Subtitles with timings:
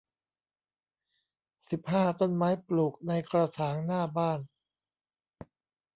[1.71, 4.39] สิบห้า ต้นไม้ปลูกในกระถางหน้าบ้าน